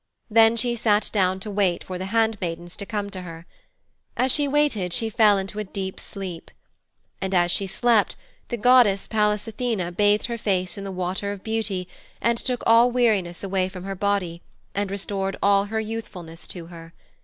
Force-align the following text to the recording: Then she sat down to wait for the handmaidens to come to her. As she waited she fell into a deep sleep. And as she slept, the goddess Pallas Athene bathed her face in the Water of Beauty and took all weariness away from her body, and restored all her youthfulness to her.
Then 0.31 0.57
she 0.57 0.73
sat 0.73 1.11
down 1.13 1.39
to 1.41 1.51
wait 1.51 1.83
for 1.83 1.99
the 1.99 2.07
handmaidens 2.07 2.75
to 2.77 2.87
come 2.87 3.11
to 3.11 3.21
her. 3.21 3.45
As 4.17 4.31
she 4.31 4.47
waited 4.47 4.93
she 4.93 5.11
fell 5.11 5.37
into 5.37 5.59
a 5.59 5.63
deep 5.63 5.99
sleep. 5.99 6.49
And 7.21 7.35
as 7.35 7.51
she 7.51 7.67
slept, 7.67 8.15
the 8.47 8.57
goddess 8.57 9.07
Pallas 9.07 9.47
Athene 9.47 9.91
bathed 9.93 10.25
her 10.25 10.39
face 10.39 10.75
in 10.75 10.85
the 10.85 10.91
Water 10.91 11.31
of 11.31 11.43
Beauty 11.43 11.87
and 12.19 12.39
took 12.39 12.63
all 12.65 12.89
weariness 12.89 13.43
away 13.43 13.69
from 13.69 13.83
her 13.83 13.93
body, 13.93 14.41
and 14.73 14.89
restored 14.89 15.37
all 15.43 15.65
her 15.65 15.79
youthfulness 15.79 16.47
to 16.47 16.65
her. 16.65 16.93